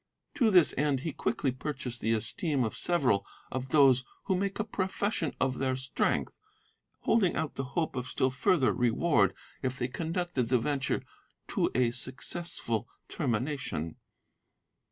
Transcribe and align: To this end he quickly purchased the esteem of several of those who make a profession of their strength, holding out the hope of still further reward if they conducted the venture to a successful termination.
To 0.33 0.49
this 0.49 0.73
end 0.77 1.01
he 1.01 1.13
quickly 1.13 1.51
purchased 1.51 2.01
the 2.01 2.13
esteem 2.13 2.63
of 2.63 2.75
several 2.75 3.23
of 3.51 3.69
those 3.69 4.03
who 4.23 4.35
make 4.35 4.57
a 4.59 4.63
profession 4.63 5.31
of 5.39 5.59
their 5.59 5.75
strength, 5.75 6.39
holding 7.01 7.35
out 7.35 7.53
the 7.53 7.63
hope 7.77 7.95
of 7.95 8.07
still 8.07 8.31
further 8.31 8.73
reward 8.73 9.35
if 9.61 9.77
they 9.77 9.87
conducted 9.87 10.49
the 10.49 10.57
venture 10.57 11.03
to 11.49 11.69
a 11.75 11.91
successful 11.91 12.87
termination. 13.09 13.97